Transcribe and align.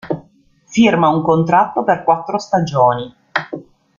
Firma 0.65 1.09
un 1.13 1.21
contratto 1.21 1.83
per 1.83 2.03
quattro 2.03 2.39
stagioni. 2.39 3.15